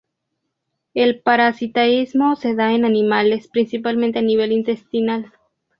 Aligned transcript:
El 0.95 1.19
parasitismo 1.19 2.35
se 2.35 2.55
da 2.55 2.73
en 2.73 2.85
animales, 2.85 3.47
principalmente 3.47 4.17
a 4.17 4.23
nivel 4.23 4.51
intestinal. 4.51 5.31